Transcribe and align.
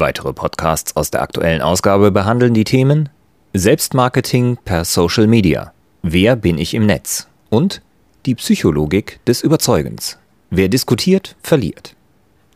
Weitere 0.00 0.32
Podcasts 0.32 0.96
aus 0.96 1.10
der 1.10 1.20
aktuellen 1.20 1.60
Ausgabe 1.60 2.10
behandeln 2.10 2.54
die 2.54 2.64
Themen 2.64 3.10
Selbstmarketing 3.52 4.56
per 4.64 4.86
Social 4.86 5.26
Media. 5.26 5.74
Wer 6.00 6.36
bin 6.36 6.56
ich 6.56 6.72
im 6.72 6.86
Netz? 6.86 7.28
Und 7.50 7.82
die 8.24 8.34
Psychologik 8.34 9.22
des 9.26 9.42
Überzeugens. 9.42 10.18
Wer 10.48 10.70
diskutiert, 10.70 11.36
verliert. 11.42 11.96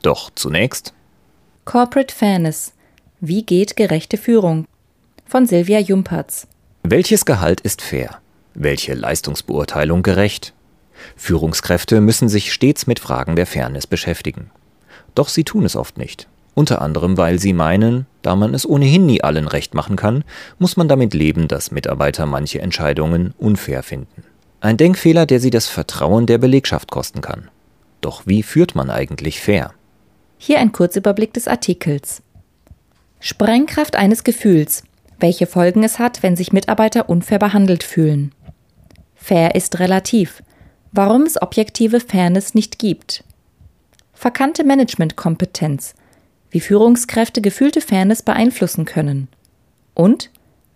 Doch 0.01 0.31
zunächst 0.35 0.95
Corporate 1.67 2.15
Fairness. 2.15 2.73
Wie 3.21 3.43
geht 3.43 3.77
gerechte 3.77 4.17
Führung? 4.17 4.67
Von 5.27 5.45
Silvia 5.45 5.81
Jumpertz. 5.81 6.47
Welches 6.83 7.27
Gehalt 7.27 7.61
ist 7.61 7.83
fair? 7.83 8.21
Welche 8.55 8.95
Leistungsbeurteilung 8.95 10.03
gerecht? 10.03 10.55
Führungskräfte 11.15 12.01
müssen 12.01 12.31
sich 12.31 12.55
stets 12.55 12.87
mit 12.87 13.01
Fragen 13.01 13.37
der 13.37 13.47
Fairness 13.47 13.87
beschäftigen. 13.87 14.51
Doch 15.15 15.29
sie 15.29 15.45
tun 15.45 15.67
es 15.67 15.77
oft 15.77 15.99
nicht. 15.99 16.27
Unter 16.55 16.81
anderem, 16.81 17.17
weil 17.17 17.39
sie 17.41 17.53
meinen, 17.53 18.07
da 18.23 18.37
man 18.37 18.55
es 18.55 18.69
ohnehin 18.69 19.07
nie 19.07 19.23
allen 19.23 19.49
recht 19.49 19.75
machen 19.75 19.97
kann, 19.97 20.25
muss 20.59 20.77
man 20.77 20.89
damit 20.89 21.13
leben, 21.13 21.49
dass 21.49 21.73
Mitarbeiter 21.73 22.27
manche 22.27 22.61
Entscheidungen 22.61 23.35
unfair 23.39 23.83
finden. 23.83 24.23
Ein 24.61 24.77
Denkfehler, 24.77 25.27
der 25.27 25.41
sie 25.41 25.51
das 25.51 25.67
Vertrauen 25.67 26.27
der 26.27 26.39
Belegschaft 26.39 26.91
kosten 26.91 27.21
kann. 27.21 27.51
Doch 28.01 28.27
wie 28.27 28.43
führt 28.43 28.75
man 28.75 28.89
eigentlich 28.89 29.41
fair? 29.41 29.73
Hier 30.39 30.59
ein 30.59 30.73
Kurzüberblick 30.73 31.33
des 31.35 31.49
Artikels. 31.49 32.23
Sprengkraft 33.19 33.97
eines 33.97 34.25
Gefühls. 34.25 34.85
Welche 35.19 35.47
Folgen 35.47 35.83
es 35.83 35.99
hat, 35.99 36.23
wenn 36.23 36.37
sich 36.37 36.53
Mitarbeiter 36.53 37.09
unfair 37.09 37.39
behandelt 37.39 37.83
fühlen. 37.83 38.33
Fair 39.15 39.55
ist 39.55 39.81
relativ. 39.81 40.43
Warum 40.93 41.23
es 41.23 41.41
objektive 41.41 42.01
Fairness 42.01 42.55
nicht 42.55 42.79
gibt. 42.79 43.25
Verkannte 44.13 44.65
Managementkompetenz 44.65 45.95
wie 46.55 46.61
Führungskräfte 46.61 47.43
gefühlte 47.43 47.81
Fairness 47.81 48.23
beeinflussen 48.23 48.85
können. 48.85 49.27
Und 49.93 50.31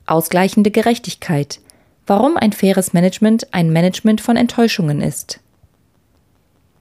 ausgleichende 0.06 0.72
Gerechtigkeit, 0.72 1.60
warum 2.04 2.36
ein 2.36 2.52
faires 2.52 2.92
Management 2.94 3.54
ein 3.54 3.72
Management 3.72 4.20
von 4.20 4.36
Enttäuschungen 4.36 5.00
ist. 5.00 5.38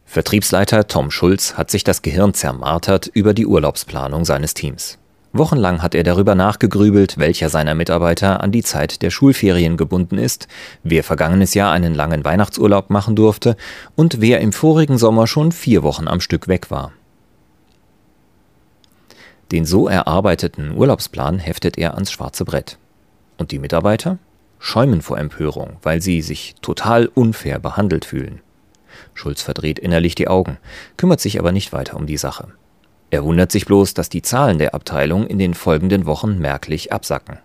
Vertriebsleiter 0.06 0.88
Tom 0.88 1.12
Schulz 1.12 1.54
hat 1.54 1.70
sich 1.70 1.84
das 1.84 2.02
Gehirn 2.02 2.34
zermartert 2.34 3.06
über 3.06 3.36
die 3.36 3.46
Urlaubsplanung 3.46 4.26
seines 4.26 4.56
Teams. 4.56 4.98
Wochenlang 5.32 5.84
hat 5.84 5.94
er 5.94 6.04
darüber 6.04 6.34
nachgegrübelt, 6.34 7.20
welcher 7.20 7.50
seiner 7.50 7.76
Mitarbeiter 7.76 8.42
an 8.42 8.52
die 8.52 8.64
Zeit 8.64 9.04
der 9.04 9.12
Schulferien 9.12 9.78
gebunden 9.78 10.18
ist, 10.18 10.48
wer 10.82 11.04
vergangenes 11.04 11.54
Jahr 11.54 11.72
einen 11.72 11.94
langen 11.94 12.26
Weihnachtsurlaub 12.26 12.90
machen 12.90 13.16
durfte 13.16 13.58
und 13.96 14.22
wer 14.22 14.42
im 14.42 14.54
vorigen 14.54 14.98
Sommer 14.98 15.28
schon 15.28 15.52
vier 15.52 15.84
Wochen 15.84 16.08
am 16.08 16.20
Stück 16.20 16.48
weg 16.48 16.72
war. 16.72 16.94
Den 19.52 19.66
so 19.66 19.88
erarbeiteten 19.88 20.76
Urlaubsplan 20.76 21.40
heftet 21.40 21.78
er 21.78 21.94
ans 21.94 22.12
schwarze 22.12 22.44
Brett. 22.44 22.78
Und 23.38 23.52
die 23.52 23.60
Mitarbeiter? 23.60 24.18
Schäumen 24.60 25.02
vor 25.02 25.18
Empörung, 25.18 25.78
weil 25.84 26.02
sie 26.02 26.22
sich 26.22 26.56
total 26.62 27.08
unfair 27.08 27.60
behandelt 27.60 28.06
fühlen. 28.06 28.42
Schulz 29.14 29.42
verdreht 29.42 29.80
innerlich 29.80 30.16
die 30.16 30.28
Augen, 30.28 30.58
kümmert 30.98 31.22
sich 31.22 31.40
aber 31.40 31.52
nicht 31.52 31.72
weiter 31.72 31.96
um 31.96 32.08
die 32.08 32.18
Sache. 32.18 32.48
Er 33.10 33.24
wundert 33.24 33.52
sich 33.52 33.66
bloß, 33.66 33.94
dass 33.94 34.10
die 34.10 34.22
Zahlen 34.22 34.58
der 34.58 34.74
Abteilung 34.76 35.28
in 35.28 35.40
den 35.40 35.54
folgenden 35.54 36.06
Wochen 36.06 36.40
merklich 36.40 36.92
absacken. 36.92 37.38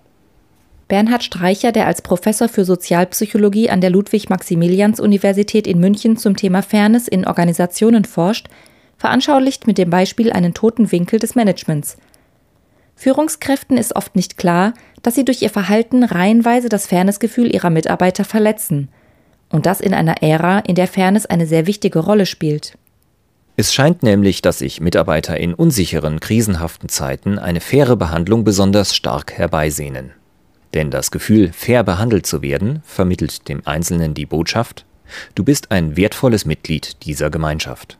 Bernhard 0.88 1.22
Streicher, 1.22 1.72
der 1.72 1.86
als 1.86 2.02
Professor 2.02 2.48
für 2.48 2.64
Sozialpsychologie 2.64 3.70
an 3.70 3.80
der 3.80 3.91
Ludwig-Maximilians-Universität 3.91 5.66
in 5.66 5.78
München 5.78 6.16
zum 6.16 6.36
Thema 6.36 6.62
Fairness 6.62 7.08
in 7.08 7.26
Organisationen 7.26 8.04
forscht, 8.04 8.48
veranschaulicht 9.02 9.66
mit 9.66 9.78
dem 9.78 9.90
Beispiel 9.90 10.32
einen 10.32 10.54
toten 10.54 10.92
Winkel 10.92 11.18
des 11.18 11.34
Managements. 11.34 11.96
Führungskräften 12.94 13.76
ist 13.76 13.96
oft 13.96 14.14
nicht 14.14 14.38
klar, 14.38 14.74
dass 15.02 15.16
sie 15.16 15.24
durch 15.24 15.42
ihr 15.42 15.50
Verhalten 15.50 16.04
reihenweise 16.04 16.68
das 16.68 16.86
Fairnessgefühl 16.86 17.52
ihrer 17.52 17.68
Mitarbeiter 17.68 18.24
verletzen. 18.24 18.91
Und 19.50 19.66
das 19.66 19.80
in 19.80 19.92
einer 19.92 20.22
Ära, 20.22 20.60
in 20.60 20.76
der 20.76 20.86
Fairness 20.86 21.26
eine 21.26 21.48
sehr 21.48 21.66
wichtige 21.66 21.98
Rolle 21.98 22.26
spielt. 22.26 22.78
Es 23.56 23.74
scheint 23.74 24.04
nämlich, 24.04 24.41
dass 24.41 24.60
sich 24.60 24.80
Mitarbeiter 24.80 25.36
in 25.36 25.52
unsicheren, 25.52 26.20
krisenhaften 26.20 26.88
Zeiten 26.88 27.41
eine 27.41 27.60
faire 27.60 27.96
Behandlung 27.96 28.44
besonders 28.44 28.94
stark 28.94 29.32
herbeisehnen. 29.32 30.12
Denn 30.74 30.92
das 30.92 31.10
Gefühl, 31.10 31.52
fair 31.52 31.82
behandelt 31.82 32.24
zu 32.24 32.41
werden, 32.41 32.82
vermittelt 32.84 33.48
dem 33.48 33.66
Einzelnen 33.66 34.14
die 34.14 34.26
Botschaft, 34.26 34.86
du 35.34 35.42
bist 35.42 35.72
ein 35.72 35.96
wertvolles 35.96 36.44
Mitglied 36.44 37.04
dieser 37.04 37.30
Gemeinschaft. 37.30 37.98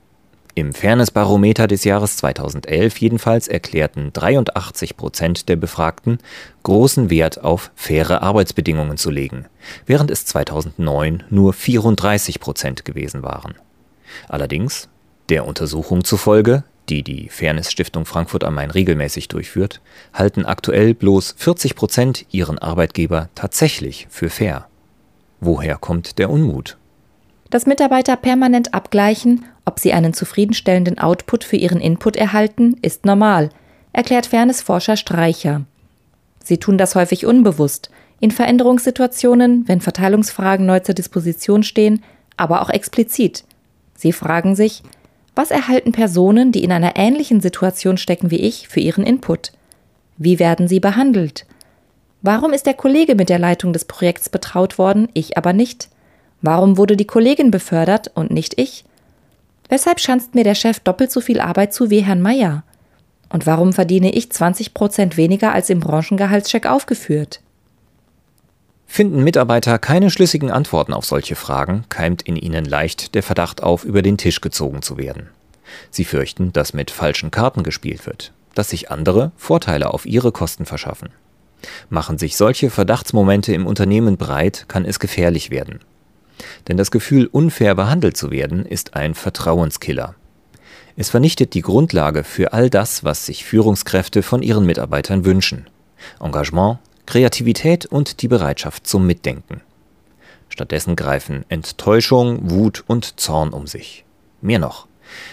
Im 0.55 0.75
Fairness-Barometer 0.75 1.67
des 1.67 1.85
Jahres 1.85 2.19
2011 2.19 2.99
jedenfalls 2.99 3.49
erklärten 3.49 4.13
83 4.13 4.99
Prozent 4.99 5.49
der 5.49 5.57
Befragten, 5.57 6.19
großen 6.63 7.09
Wert 7.09 7.43
auf 7.43 7.71
faire 7.75 8.23
Arbeitsbedingungen 8.23 8.99
zu 8.99 9.11
legen, 9.11 9.47
während 9.87 10.11
es 10.11 10.27
2009 10.27 11.23
nur 11.31 11.55
34 11.55 12.39
Prozent 12.39 12.85
gewesen 12.85 13.23
waren. 13.23 13.55
Allerdings, 14.29 14.91
der 15.31 15.47
Untersuchung 15.47 16.05
zufolge, 16.05 16.65
die 16.91 17.03
die 17.03 17.31
Fairness 17.31 17.73
Stiftung 17.73 18.05
Frankfurt 18.05 18.45
am 18.45 18.55
Main 18.55 18.71
regelmäßig 18.71 19.29
durchführt, 19.29 19.81
halten 20.13 20.45
aktuell 20.45 20.93
bloß 20.93 21.35
40 21.39 21.77
Prozent 21.77 22.27
ihren 22.31 22.59
Arbeitgeber 22.59 23.31
tatsächlich 23.35 24.07
für 24.11 24.29
fair. 24.29 24.67
Woher 25.41 25.77
kommt 25.77 26.19
der 26.19 26.29
Unmut? 26.29 26.77
dass 27.53 27.67
Mitarbeiter 27.67 28.17
permanent 28.17 28.73
abgleichen, 28.73 29.45
ob 29.65 29.79
sie 29.79 29.93
einen 29.93 30.15
zufriedenstellenden 30.15 30.99
Output 30.99 31.45
für 31.45 31.57
ihren 31.57 31.81
Input 31.81 32.17
erhalten, 32.17 32.77
ist 32.83 33.05
normal, 33.07 33.51
erklärt 33.93 34.27
Fairnessforscher 34.27 34.97
Streicher. 34.97 35.63
Sie 36.43 36.59
tun 36.59 36.79
das 36.79 36.95
häufig 36.95 37.27
unbewusst, 37.27 37.91
in 38.21 38.31
Veränderungssituationen, 38.31 39.67
wenn 39.69 39.81
Verteilungsfragen 39.81 40.67
neu 40.67 40.81
zur 40.81 40.95
Disposition 40.95 41.63
stehen, 41.63 42.03
aber 42.37 42.63
auch 42.63 42.71
explizit. 42.71 43.45
Sie 43.97 44.13
fragen 44.13 44.55
sich, 44.55 44.83
was 45.35 45.51
erhalten 45.51 45.93
Personen, 45.93 46.53
die 46.53 46.63
in 46.63 46.73
einer 46.73 46.97
ähnlichen 46.97 47.41
Situation 47.41 47.97
stecken 47.97 48.31
wie 48.31 48.41
ich, 48.41 48.69
für 48.69 48.81
ihren 48.81 49.05
Input? 49.05 49.53
Wie 50.19 50.39
werden 50.39 50.69
sie 50.69 50.79
behandelt? 50.79 51.47
Warum 52.21 52.53
ist 52.53 52.67
der 52.67 52.75
Kollege 52.75 53.15
mit 53.15 53.29
der 53.29 53.39
Leitung 53.39 53.73
des 53.73 53.87
Projekts 53.87 54.29
betraut 54.29 54.79
worden, 54.79 55.09
ich 55.15 55.37
aber 55.37 55.53
nicht? 55.53 55.89
Warum 56.43 56.77
wurde 56.77 56.97
die 56.97 57.07
Kollegin 57.07 57.51
befördert 57.51 58.11
und 58.15 58.31
nicht 58.31 58.61
ich? 58.61 58.85
Weshalb 59.73 60.01
schanzt 60.01 60.35
mir 60.35 60.45
der 60.45 60.55
Chef 60.55 60.81
doppelt 60.81 61.11
so 61.11 61.23
viel 61.23 61.41
Arbeit 61.41 61.73
zu 61.73 61.89
wie 61.89 62.01
Herrn 62.01 62.21
Meier? 62.21 62.63
Und 63.31 63.47
warum 63.47 63.73
verdiene 63.73 64.13
ich 64.13 64.31
20 64.31 64.75
Prozent 64.75 65.17
weniger 65.17 65.55
als 65.55 65.71
im 65.71 65.81
Branchengehaltscheck 65.81 66.67
aufgeführt? 66.67 67.41
Finden 68.87 69.25
Mitarbeiter 69.25 69.79
keine 69.79 70.11
schlüssigen 70.11 70.51
Antworten 70.51 70.93
auf 70.93 71.07
solche 71.07 71.37
Fragen, 71.37 71.87
keimt 71.89 72.21
in 72.21 72.37
ihnen 72.37 72.67
leicht 72.67 73.15
der 73.15 73.23
Verdacht 73.23 73.63
auf, 73.63 73.85
über 73.85 74.03
den 74.03 74.19
Tisch 74.19 74.43
gezogen 74.43 74.83
zu 74.83 74.99
werden. 74.99 75.31
Sie 75.89 76.05
fürchten, 76.05 76.53
dass 76.53 76.75
mit 76.75 76.91
falschen 76.91 77.31
Karten 77.31 77.63
gespielt 77.63 78.05
wird, 78.05 78.35
dass 78.55 78.69
sich 78.69 78.91
andere 78.91 79.33
Vorteile 79.39 79.95
auf 79.95 80.05
ihre 80.05 80.33
Kosten 80.33 80.67
verschaffen. 80.67 81.09
Machen 81.89 82.19
sich 82.19 82.37
solche 82.37 82.69
Verdachtsmomente 82.69 83.55
im 83.55 83.65
Unternehmen 83.65 84.19
breit, 84.19 84.67
kann 84.69 84.85
es 84.85 85.01
gefährlich 85.01 85.51
werden. 85.51 85.81
Denn 86.69 86.77
das 86.77 86.91
Gefühl, 86.91 87.27
unfair 87.27 87.75
behandelt 87.75 88.17
zu 88.17 88.31
werden, 88.31 88.67
ist 88.67 88.95
ein 88.95 89.15
Vertrauenskiller. 89.15 90.15
Es 90.97 91.09
vernichtet 91.09 91.55
die 91.55 91.63
Grundlage 91.63 92.23
für 92.25 92.53
all 92.53 92.69
das, 92.69 93.03
was 93.05 93.27
sich 93.27 93.45
Führungskräfte 93.45 94.23
von 94.23 94.43
ihren 94.43 94.67
Mitarbeitern 94.67 95.25
wünschen. 95.25 95.67
Engagement, 96.21 96.79
Kreativität 97.07 97.87
und 97.87 98.23
die 98.23 98.29
Bereitschaft 98.29 98.87
zum 98.87 99.07
Mitdenken. 99.07 99.61
Stattdessen 100.49 100.97
greifen 100.97 101.45
Enttäuschung, 101.49 102.51
Wut 102.51 102.85
und 102.87 103.19
Zorn 103.19 103.51
um 103.51 103.67
sich. 103.67 104.05
Mehr 104.43 104.59
noch, 104.59 104.87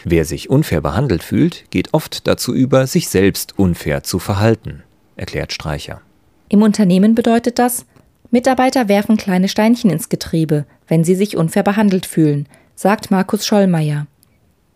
wer 0.05 0.23
sich 0.23 0.49
unfair 0.49 0.79
behandelt 0.81 1.23
fühlt, 1.23 1.69
geht 1.71 1.93
oft 1.93 2.25
dazu 2.25 2.53
über, 2.53 2.87
sich 2.87 3.09
selbst 3.09 3.59
unfair 3.59 4.03
zu 4.03 4.19
verhalten, 4.19 4.83
erklärt 5.17 5.51
Streicher. 5.51 6.01
Im 6.47 6.61
Unternehmen 6.61 7.15
bedeutet 7.15 7.59
das, 7.59 7.85
Mitarbeiter 8.31 8.87
werfen 8.87 9.17
kleine 9.17 9.47
Steinchen 9.47 9.89
ins 9.89 10.09
Getriebe, 10.09 10.65
wenn 10.87 11.03
sie 11.03 11.15
sich 11.15 11.35
unfair 11.35 11.63
behandelt 11.63 12.05
fühlen, 12.05 12.47
sagt 12.75 13.09
Markus 13.09 13.45
Schollmeier. 13.45 14.05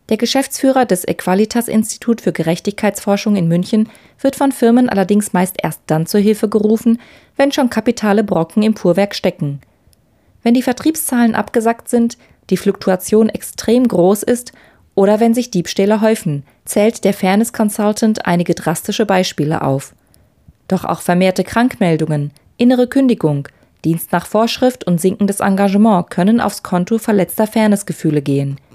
Der 0.10 0.18
Geschäftsführer 0.18 0.86
des 0.86 1.08
Equalitas 1.08 1.68
Institut 1.68 2.20
für 2.20 2.34
Gerechtigkeitsforschung 2.34 3.36
in 3.36 3.48
München 3.48 3.90
wird 4.20 4.36
von 4.36 4.52
Firmen 4.52 4.90
allerdings 4.90 5.34
meist 5.34 5.56
erst 5.62 5.82
dann 5.88 6.08
zur 6.08 6.20
Hilfe 6.20 6.50
gerufen, 6.50 7.00
wenn 7.38 7.52
schon 7.52 7.70
kapitale 7.70 8.24
Brocken 8.24 8.64
im 8.64 8.76
Fuhrwerk 8.76 9.16
stecken. 9.16 9.62
Wenn 10.42 10.54
die 10.54 10.62
Vertriebszahlen 10.62 11.36
abgesackt 11.36 11.88
sind, 11.88 12.18
die 12.50 12.58
Fluktuation 12.58 13.30
extrem 13.30 13.88
groß 13.88 14.24
ist 14.24 14.52
oder 14.96 15.20
wenn 15.20 15.34
sich 15.34 15.52
Diebstähle 15.52 16.02
häufen, 16.02 16.44
zählt 16.66 17.06
der 17.06 17.14
Fairness 17.14 17.54
Consultant 17.54 18.26
einige 18.26 18.56
drastische 18.56 19.06
Beispiele 19.06 19.62
auf. 19.62 19.94
Doch 20.68 20.84
auch 20.84 21.02
vermehrte 21.02 21.44
Krankmeldungen, 21.44 22.32
innere 22.58 22.88
Kündigung, 22.88 23.48
Dienst 23.86 24.12
nach 24.12 24.26
Vorschrift 24.26 24.86
und 24.86 25.02
sinkendes 25.02 25.42
Engagement 25.42 26.10
können 26.10 26.40
aufs 26.40 26.64
Konto 26.64 26.98
verletzter 26.98 27.48
Fairnessgefühle 27.48 28.22
gehen– 28.22 28.58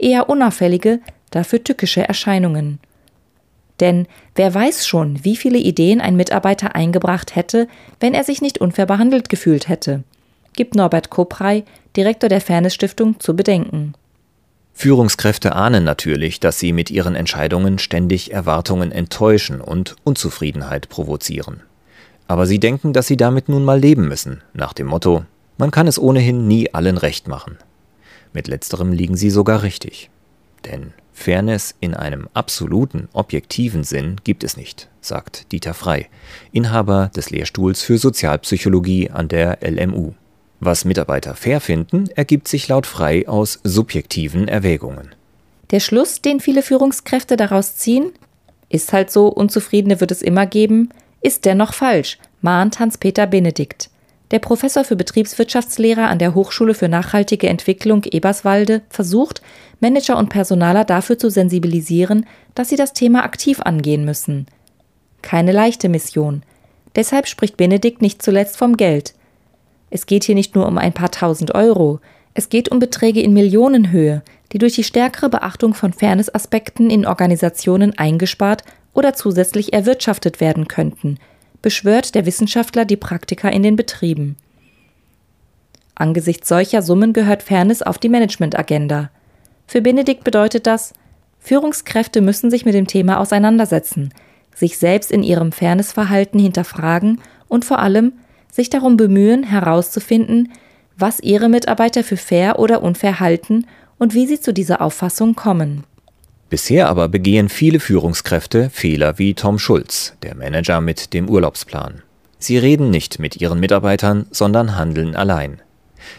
eher 0.00 0.28
unauffällige, 0.28 1.00
dafür 1.30 1.62
tückische 1.62 2.06
Erscheinungen. 2.06 2.80
Denn 3.78 4.06
wer 4.34 4.52
weiß 4.52 4.86
schon, 4.86 5.24
wie 5.24 5.36
viele 5.36 5.58
Ideen 5.58 6.00
ein 6.00 6.16
Mitarbeiter 6.16 6.74
eingebracht 6.74 7.34
hätte, 7.36 7.68
wenn 7.98 8.14
er 8.14 8.24
sich 8.24 8.42
nicht 8.42 8.58
unfair 8.58 8.86
behandelt 8.86 9.28
gefühlt 9.28 9.68
hätte, 9.68 10.04
gibt 10.54 10.74
Norbert 10.74 11.10
Koprey, 11.10 11.64
Direktor 11.96 12.28
der 12.28 12.40
Fairness 12.40 12.74
Stiftung, 12.74 13.18
zu 13.20 13.34
bedenken. 13.34 13.94
Führungskräfte 14.74 15.54
ahnen 15.54 15.84
natürlich, 15.84 16.40
dass 16.40 16.58
sie 16.58 16.72
mit 16.72 16.90
ihren 16.90 17.14
Entscheidungen 17.14 17.78
ständig 17.78 18.32
Erwartungen 18.32 18.92
enttäuschen 18.92 19.60
und 19.60 19.96
Unzufriedenheit 20.04 20.88
provozieren. 20.88 21.62
Aber 22.30 22.46
sie 22.46 22.60
denken, 22.60 22.92
dass 22.92 23.08
sie 23.08 23.16
damit 23.16 23.48
nun 23.48 23.64
mal 23.64 23.80
leben 23.80 24.06
müssen, 24.06 24.40
nach 24.54 24.72
dem 24.72 24.86
Motto, 24.86 25.24
man 25.58 25.72
kann 25.72 25.88
es 25.88 25.98
ohnehin 25.98 26.46
nie 26.46 26.72
allen 26.72 26.96
recht 26.96 27.26
machen. 27.26 27.58
Mit 28.32 28.46
letzterem 28.46 28.92
liegen 28.92 29.16
sie 29.16 29.30
sogar 29.30 29.64
richtig. 29.64 30.10
Denn 30.64 30.92
Fairness 31.12 31.74
in 31.80 31.92
einem 31.92 32.28
absoluten, 32.32 33.08
objektiven 33.14 33.82
Sinn 33.82 34.18
gibt 34.22 34.44
es 34.44 34.56
nicht, 34.56 34.88
sagt 35.00 35.50
Dieter 35.50 35.74
Frei, 35.74 36.08
Inhaber 36.52 37.10
des 37.16 37.30
Lehrstuhls 37.30 37.82
für 37.82 37.98
Sozialpsychologie 37.98 39.10
an 39.10 39.26
der 39.26 39.58
LMU. 39.68 40.12
Was 40.60 40.84
Mitarbeiter 40.84 41.34
fair 41.34 41.60
finden, 41.60 42.10
ergibt 42.14 42.46
sich 42.46 42.68
laut 42.68 42.86
Frei 42.86 43.26
aus 43.26 43.58
subjektiven 43.64 44.46
Erwägungen. 44.46 45.16
Der 45.72 45.80
Schluss, 45.80 46.22
den 46.22 46.38
viele 46.38 46.62
Führungskräfte 46.62 47.36
daraus 47.36 47.74
ziehen, 47.74 48.12
ist 48.68 48.92
halt 48.92 49.10
so, 49.10 49.26
Unzufriedene 49.26 50.00
wird 50.00 50.12
es 50.12 50.22
immer 50.22 50.46
geben, 50.46 50.90
ist 51.20 51.44
dennoch 51.44 51.74
falsch, 51.74 52.18
mahnt 52.40 52.78
Hans-Peter 52.78 53.26
Benedikt. 53.26 53.90
Der 54.30 54.38
Professor 54.38 54.84
für 54.84 54.96
Betriebswirtschaftslehre 54.96 56.06
an 56.06 56.18
der 56.18 56.34
Hochschule 56.34 56.74
für 56.74 56.88
nachhaltige 56.88 57.48
Entwicklung 57.48 58.04
Eberswalde 58.04 58.82
versucht, 58.88 59.42
Manager 59.80 60.16
und 60.16 60.28
Personaler 60.28 60.84
dafür 60.84 61.18
zu 61.18 61.30
sensibilisieren, 61.30 62.26
dass 62.54 62.68
sie 62.68 62.76
das 62.76 62.92
Thema 62.92 63.24
aktiv 63.24 63.60
angehen 63.60 64.04
müssen. 64.04 64.46
Keine 65.22 65.52
leichte 65.52 65.88
Mission. 65.88 66.44
Deshalb 66.94 67.26
spricht 67.26 67.56
Benedikt 67.56 68.02
nicht 68.02 68.22
zuletzt 68.22 68.56
vom 68.56 68.76
Geld. 68.76 69.14
Es 69.90 70.06
geht 70.06 70.24
hier 70.24 70.36
nicht 70.36 70.54
nur 70.54 70.66
um 70.66 70.78
ein 70.78 70.92
paar 70.92 71.10
tausend 71.10 71.54
Euro, 71.54 72.00
es 72.32 72.48
geht 72.48 72.70
um 72.70 72.78
Beträge 72.78 73.20
in 73.20 73.32
Millionenhöhe, 73.32 74.22
die 74.52 74.58
durch 74.58 74.74
die 74.74 74.84
stärkere 74.84 75.28
Beachtung 75.28 75.74
von 75.74 75.92
Fairnessaspekten 75.92 76.88
in 76.88 77.06
Organisationen 77.06 77.98
eingespart 77.98 78.62
oder 78.92 79.14
zusätzlich 79.14 79.72
erwirtschaftet 79.72 80.40
werden 80.40 80.68
könnten– 80.68 81.18
beschwört 81.62 82.14
der 82.14 82.26
Wissenschaftler 82.26 82.84
die 82.84 82.96
Praktiker 82.96 83.52
in 83.52 83.62
den 83.62 83.76
Betrieben. 83.76 84.36
Angesichts 85.94 86.48
solcher 86.48 86.82
Summen 86.82 87.12
gehört 87.12 87.42
Fairness 87.42 87.82
auf 87.82 87.98
die 87.98 88.08
Managementagenda. 88.08 89.10
Für 89.66 89.82
Benedikt 89.82 90.24
bedeutet 90.24 90.66
das, 90.66 90.94
Führungskräfte 91.38 92.20
müssen 92.20 92.50
sich 92.50 92.64
mit 92.64 92.74
dem 92.74 92.86
Thema 92.86 93.18
auseinandersetzen, 93.18 94.12
sich 94.54 94.78
selbst 94.78 95.10
in 95.10 95.22
ihrem 95.22 95.52
Fairnessverhalten 95.52 96.40
hinterfragen 96.40 97.20
und 97.48 97.64
vor 97.64 97.78
allem 97.78 98.14
sich 98.50 98.70
darum 98.70 98.96
bemühen, 98.96 99.42
herauszufinden, 99.42 100.52
was 100.96 101.20
ihre 101.20 101.48
Mitarbeiter 101.48 102.02
für 102.02 102.16
fair 102.16 102.58
oder 102.58 102.82
unfair 102.82 103.20
halten 103.20 103.66
und 103.98 104.14
wie 104.14 104.26
sie 104.26 104.40
zu 104.40 104.52
dieser 104.52 104.80
Auffassung 104.80 105.34
kommen. 105.34 105.84
Bisher 106.50 106.88
aber 106.88 107.06
begehen 107.06 107.48
viele 107.48 107.78
Führungskräfte 107.78 108.70
Fehler 108.70 109.18
wie 109.18 109.34
Tom 109.34 109.60
Schulz, 109.60 110.14
der 110.24 110.34
Manager 110.34 110.80
mit 110.80 111.14
dem 111.14 111.30
Urlaubsplan. 111.30 112.02
Sie 112.40 112.58
reden 112.58 112.90
nicht 112.90 113.20
mit 113.20 113.40
ihren 113.40 113.60
Mitarbeitern, 113.60 114.26
sondern 114.32 114.76
handeln 114.76 115.14
allein. 115.14 115.62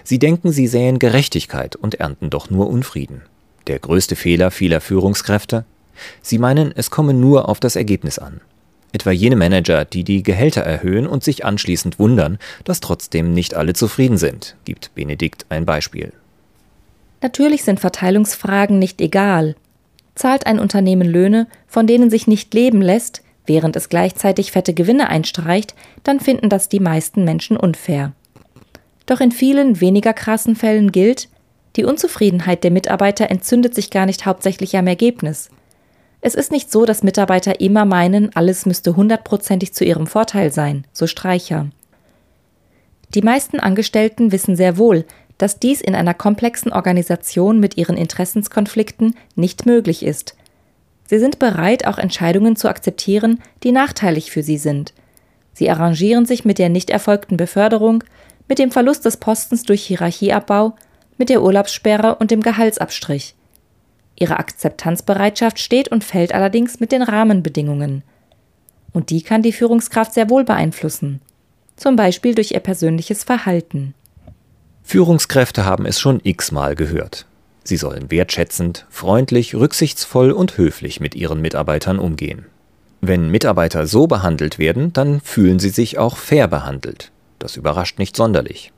Sie 0.05 0.19
denken, 0.19 0.53
sie 0.53 0.67
sähen 0.67 0.99
Gerechtigkeit 0.99 1.75
und 1.75 1.95
ernten 1.95 2.29
doch 2.29 2.49
nur 2.49 2.69
Unfrieden. 2.69 3.23
Der 3.67 3.79
größte 3.79 4.15
Fehler 4.15 4.51
vieler 4.51 4.79
Führungskräfte? 4.79 5.65
Sie 6.21 6.37
meinen, 6.37 6.71
es 6.73 6.89
komme 6.89 7.13
nur 7.13 7.49
auf 7.49 7.59
das 7.59 7.75
Ergebnis 7.75 8.17
an. 8.17 8.39
Etwa 8.93 9.11
jene 9.11 9.35
Manager, 9.35 9.83
die 9.83 10.05
die 10.05 10.23
Gehälter 10.23 10.61
erhöhen 10.61 11.07
und 11.07 11.25
sich 11.25 11.43
anschließend 11.43 11.99
wundern, 11.99 12.37
dass 12.63 12.79
trotzdem 12.79 13.33
nicht 13.33 13.53
alle 13.53 13.73
zufrieden 13.73 14.17
sind, 14.17 14.55
gibt 14.63 14.95
Benedikt 14.95 15.45
ein 15.49 15.65
Beispiel. 15.65 16.13
Natürlich 17.21 17.63
sind 17.63 17.81
Verteilungsfragen 17.81 18.79
nicht 18.79 19.01
egal, 19.01 19.55
Zahlt 20.15 20.45
ein 20.45 20.59
Unternehmen 20.59 21.09
Löhne, 21.09 21.47
von 21.67 21.87
denen 21.87 22.09
sich 22.09 22.27
nicht 22.27 22.53
leben 22.53 22.81
lässt, 22.81 23.23
während 23.45 23.75
es 23.75 23.89
gleichzeitig 23.89 24.51
fette 24.51 24.73
Gewinne 24.73 25.09
einstreicht, 25.09 25.75
dann 26.03 26.19
finden 26.19 26.49
das 26.49 26.69
die 26.69 26.79
meisten 26.79 27.23
Menschen 27.23 27.57
unfair. 27.57 28.13
Doch 29.05 29.19
in 29.19 29.31
vielen 29.31 29.81
weniger 29.81 30.13
krassen 30.13 30.55
Fällen 30.55 30.91
gilt, 30.91 31.29
die 31.75 31.85
Unzufriedenheit 31.85 32.63
der 32.63 32.71
Mitarbeiter 32.71 33.29
entzündet 33.29 33.73
sich 33.73 33.89
gar 33.89 34.05
nicht 34.05 34.25
hauptsächlich 34.25 34.75
am 34.77 34.87
Ergebnis. 34.87 35.49
Es 36.19 36.35
ist 36.35 36.51
nicht 36.51 36.71
so, 36.71 36.85
dass 36.85 37.01
Mitarbeiter 37.03 37.61
immer 37.61 37.85
meinen, 37.85 38.35
alles 38.35 38.65
müsste 38.65 38.95
hundertprozentig 38.95 39.73
zu 39.73 39.83
ihrem 39.85 40.05
Vorteil 40.05 40.51
sein, 40.51 40.85
so 40.93 41.07
Streicher. 41.07 41.69
Die 43.15 43.21
meisten 43.21 43.59
Angestellten 43.59 44.31
wissen 44.31 44.55
sehr 44.55 44.77
wohl, 44.77 45.05
dass 45.41 45.57
dies 45.57 45.81
in 45.81 45.95
einer 45.95 46.13
komplexen 46.13 46.71
Organisation 46.71 47.59
mit 47.59 47.75
ihren 47.75 47.97
Interessenskonflikten 47.97 49.15
nicht 49.35 49.65
möglich 49.65 50.03
ist. 50.03 50.35
Sie 51.07 51.17
sind 51.17 51.39
bereit, 51.39 51.87
auch 51.87 51.97
Entscheidungen 51.97 52.55
zu 52.55 52.69
akzeptieren, 52.69 53.41
die 53.63 53.71
nachteilig 53.71 54.29
für 54.29 54.43
sie 54.43 54.59
sind. 54.59 54.93
Sie 55.53 55.67
arrangieren 55.71 56.27
sich 56.27 56.45
mit 56.45 56.59
der 56.59 56.69
nicht 56.69 56.91
erfolgten 56.91 57.37
Beförderung, 57.37 58.03
mit 58.47 58.59
dem 58.59 58.69
Verlust 58.69 59.03
des 59.03 59.17
Postens 59.17 59.63
durch 59.63 59.81
Hierarchieabbau, 59.81 60.75
mit 61.17 61.29
der 61.29 61.41
Urlaubssperre 61.41 62.17
und 62.17 62.29
dem 62.29 62.41
Gehaltsabstrich. 62.41 63.33
Ihre 64.15 64.37
Akzeptanzbereitschaft 64.37 65.57
steht 65.57 65.87
und 65.87 66.03
fällt 66.03 66.35
allerdings 66.35 66.79
mit 66.79 66.91
den 66.91 67.01
Rahmenbedingungen. 67.01 68.03
Und 68.93 69.09
die 69.09 69.23
kann 69.23 69.41
die 69.41 69.53
Führungskraft 69.53 70.13
sehr 70.13 70.29
wohl 70.29 70.43
beeinflussen, 70.43 71.19
zum 71.77 71.95
Beispiel 71.95 72.35
durch 72.35 72.51
ihr 72.51 72.59
persönliches 72.59 73.23
Verhalten. 73.23 73.95
Führungskräfte 74.91 75.63
haben 75.63 75.85
es 75.85 76.01
schon 76.01 76.19
x-mal 76.21 76.75
gehört. 76.75 77.25
Sie 77.63 77.77
sollen 77.77 78.11
wertschätzend, 78.11 78.85
freundlich, 78.89 79.55
rücksichtsvoll 79.55 80.31
und 80.31 80.57
höflich 80.57 80.99
mit 80.99 81.15
ihren 81.15 81.39
Mitarbeitern 81.39 81.97
umgehen. 81.97 82.47
Wenn 82.99 83.29
Mitarbeiter 83.29 83.87
so 83.87 84.07
behandelt 84.07 84.59
werden, 84.59 84.91
dann 84.91 85.21
fühlen 85.21 85.59
sie 85.59 85.69
sich 85.69 85.97
auch 85.97 86.17
fair 86.17 86.49
behandelt. 86.49 87.13
Das 87.39 87.55
überrascht 87.55 87.99
nicht 87.99 88.17
sonderlich. 88.17 88.73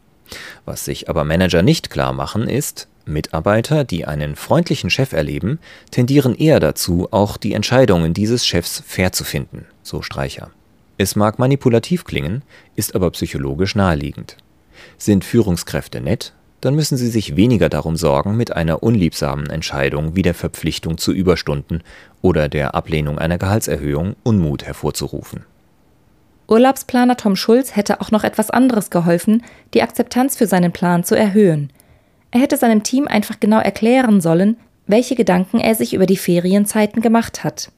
Was 0.65 0.85
sich 0.85 1.09
aber 1.09 1.23
Manager 1.23 1.63
nicht 1.63 1.89
klar 1.89 2.13
machen, 2.13 2.47
ist, 2.47 2.87
Mitarbeiter, 3.05 3.83
die 3.83 4.05
einen 4.05 4.35
freundlichen 4.35 4.91
Chef 4.91 5.13
erleben, 5.13 5.57
tendieren 5.89 6.35
eher 6.35 6.59
dazu, 6.59 7.07
auch 7.09 7.37
die 7.37 7.53
Entscheidungen 7.53 8.13
dieses 8.13 8.45
Chefs 8.45 8.83
fair 8.85 9.13
zu 9.13 9.23
finden, 9.23 9.65
so 9.81 10.03
Streicher. 10.03 10.51
Es 10.99 11.15
mag 11.15 11.39
manipulativ 11.39 12.05
klingen, 12.05 12.43
ist 12.75 12.93
aber 12.93 13.09
psychologisch 13.09 13.73
naheliegend. 13.73 14.37
Sind 14.97 15.25
Führungskräfte 15.25 16.01
nett, 16.01 16.33
dann 16.61 16.75
müssen 16.75 16.97
sie 16.97 17.09
sich 17.09 17.35
weniger 17.35 17.67
darum 17.67 17.97
sorgen, 17.97 18.37
mit 18.37 18.55
einer 18.55 18.83
unliebsamen 18.83 19.49
Entscheidung 19.49 20.15
wie 20.15 20.21
der 20.21 20.33
Verpflichtung 20.33 20.97
zu 20.97 21.11
Überstunden 21.11 21.83
oder 22.21 22.47
der 22.47 22.73
Ablehnung 22.73 23.19
einer 23.19 23.37
Gehaltserhöhung 23.37 24.15
Unmut 24.23 24.63
hervorzurufen. 24.63 25.43
Urlaubsplaner 26.47 27.17
Tom 27.17 27.35
Schulz 27.35 27.75
hätte 27.75 27.99
auch 27.99 28.11
noch 28.11 28.23
etwas 28.23 28.49
anderes 28.49 28.89
geholfen, 28.89 29.43
die 29.73 29.81
Akzeptanz 29.81 30.37
für 30.37 30.47
seinen 30.47 30.71
Plan 30.71 31.03
zu 31.03 31.15
erhöhen. 31.15 31.71
Er 32.31 32.39
hätte 32.39 32.57
seinem 32.57 32.83
Team 32.83 33.07
einfach 33.07 33.39
genau 33.39 33.59
erklären 33.59 34.21
sollen, 34.21 34.57
welche 34.87 35.15
Gedanken 35.15 35.59
er 35.59 35.75
sich 35.75 35.93
über 35.93 36.05
die 36.05 36.17
Ferienzeiten 36.17 37.01
gemacht 37.01 37.43
hat. 37.43 37.71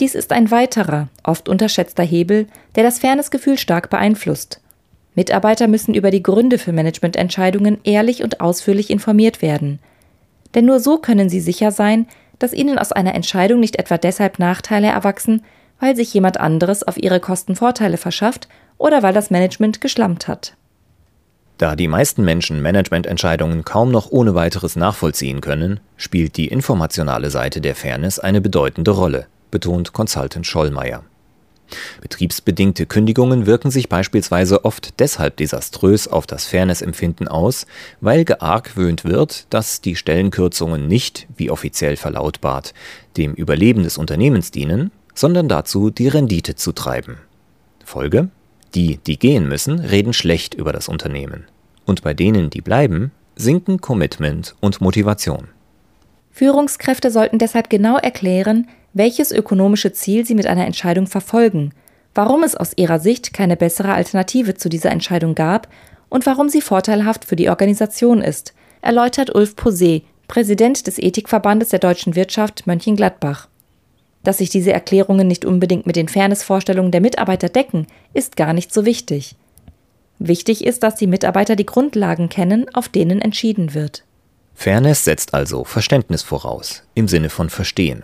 Dies 0.00 0.14
ist 0.14 0.32
ein 0.32 0.50
weiterer, 0.50 1.08
oft 1.22 1.48
unterschätzter 1.48 2.02
Hebel, 2.02 2.46
der 2.74 2.82
das 2.82 2.98
Fairnessgefühl 2.98 3.58
stark 3.58 3.88
beeinflusst. 3.88 4.60
Mitarbeiter 5.16 5.66
müssen 5.66 5.94
über 5.94 6.12
die 6.12 6.22
Gründe 6.22 6.58
für 6.58 6.72
Managemententscheidungen 6.72 7.78
ehrlich 7.82 8.22
und 8.22 8.40
ausführlich 8.40 8.90
informiert 8.90 9.42
werden. 9.42 9.80
Denn 10.54 10.66
nur 10.66 10.78
so 10.78 10.98
können 10.98 11.28
sie 11.28 11.40
sicher 11.40 11.72
sein, 11.72 12.06
dass 12.38 12.52
ihnen 12.52 12.78
aus 12.78 12.92
einer 12.92 13.14
Entscheidung 13.14 13.58
nicht 13.58 13.78
etwa 13.78 13.98
deshalb 13.98 14.38
Nachteile 14.38 14.88
erwachsen, 14.88 15.42
weil 15.80 15.96
sich 15.96 16.12
jemand 16.14 16.38
anderes 16.38 16.82
auf 16.82 16.96
ihre 16.98 17.18
Kosten 17.18 17.56
Vorteile 17.56 17.96
verschafft 17.96 18.46
oder 18.78 19.02
weil 19.02 19.14
das 19.14 19.30
Management 19.30 19.80
geschlampt 19.80 20.28
hat. 20.28 20.54
Da 21.58 21.74
die 21.74 21.88
meisten 21.88 22.22
Menschen 22.22 22.60
Managemententscheidungen 22.60 23.64
kaum 23.64 23.90
noch 23.90 24.10
ohne 24.10 24.34
weiteres 24.34 24.76
nachvollziehen 24.76 25.40
können, 25.40 25.80
spielt 25.96 26.36
die 26.36 26.48
informationale 26.48 27.30
Seite 27.30 27.62
der 27.62 27.74
Fairness 27.74 28.18
eine 28.18 28.42
bedeutende 28.42 28.90
Rolle, 28.90 29.26
betont 29.50 29.94
Consultant 29.94 30.46
Schollmeier. 30.46 31.02
Betriebsbedingte 32.00 32.86
Kündigungen 32.86 33.46
wirken 33.46 33.70
sich 33.70 33.88
beispielsweise 33.88 34.64
oft 34.64 34.98
deshalb 35.00 35.36
desaströs 35.36 36.08
auf 36.08 36.26
das 36.26 36.46
Fairnessempfinden 36.46 37.28
aus, 37.28 37.66
weil 38.00 38.24
geargwöhnt 38.24 39.04
wird, 39.04 39.46
dass 39.50 39.80
die 39.80 39.96
Stellenkürzungen 39.96 40.86
nicht, 40.86 41.26
wie 41.36 41.50
offiziell 41.50 41.96
verlautbart, 41.96 42.74
dem 43.16 43.34
Überleben 43.34 43.82
des 43.82 43.98
Unternehmens 43.98 44.50
dienen, 44.50 44.90
sondern 45.14 45.48
dazu, 45.48 45.90
die 45.90 46.08
Rendite 46.08 46.54
zu 46.54 46.72
treiben. 46.72 47.18
Folge 47.84 48.28
die, 48.76 48.98
die 48.98 49.18
gehen 49.18 49.48
müssen, 49.48 49.80
reden 49.80 50.12
schlecht 50.12 50.54
über 50.54 50.72
das 50.72 50.88
Unternehmen. 50.88 51.44
Und 51.86 52.02
bei 52.02 52.14
denen, 52.14 52.50
die 52.50 52.60
bleiben, 52.60 53.10
sinken 53.34 53.80
Commitment 53.80 54.54
und 54.60 54.80
Motivation. 54.80 55.48
Führungskräfte 56.30 57.10
sollten 57.10 57.38
deshalb 57.38 57.70
genau 57.70 57.96
erklären, 57.96 58.68
welches 58.96 59.30
ökonomische 59.30 59.92
Ziel 59.92 60.24
sie 60.24 60.34
mit 60.34 60.46
einer 60.46 60.64
Entscheidung 60.64 61.06
verfolgen, 61.06 61.72
warum 62.14 62.42
es 62.42 62.54
aus 62.56 62.72
ihrer 62.76 62.98
Sicht 62.98 63.34
keine 63.34 63.56
bessere 63.56 63.92
Alternative 63.92 64.54
zu 64.54 64.70
dieser 64.70 64.90
Entscheidung 64.90 65.34
gab 65.34 65.68
und 66.08 66.24
warum 66.24 66.48
sie 66.48 66.62
vorteilhaft 66.62 67.26
für 67.26 67.36
die 67.36 67.50
Organisation 67.50 68.22
ist, 68.22 68.54
erläutert 68.80 69.34
Ulf 69.34 69.54
Posé, 69.54 70.02
Präsident 70.28 70.86
des 70.86 70.98
Ethikverbandes 70.98 71.68
der 71.68 71.78
deutschen 71.78 72.16
Wirtschaft 72.16 72.66
Mönchengladbach. 72.66 73.48
Dass 74.24 74.38
sich 74.38 74.48
diese 74.48 74.72
Erklärungen 74.72 75.28
nicht 75.28 75.44
unbedingt 75.44 75.86
mit 75.86 75.96
den 75.96 76.08
Fairnessvorstellungen 76.08 76.90
der 76.90 77.02
Mitarbeiter 77.02 77.50
decken, 77.50 77.86
ist 78.14 78.36
gar 78.36 78.54
nicht 78.54 78.72
so 78.72 78.86
wichtig. 78.86 79.36
Wichtig 80.18 80.64
ist, 80.64 80.82
dass 80.82 80.94
die 80.94 81.06
Mitarbeiter 81.06 81.54
die 81.54 81.66
Grundlagen 81.66 82.30
kennen, 82.30 82.66
auf 82.74 82.88
denen 82.88 83.20
entschieden 83.20 83.74
wird. 83.74 84.04
Fairness 84.54 85.04
setzt 85.04 85.34
also 85.34 85.64
Verständnis 85.64 86.22
voraus, 86.22 86.82
im 86.94 87.08
Sinne 87.08 87.28
von 87.28 87.50
Verstehen. 87.50 88.02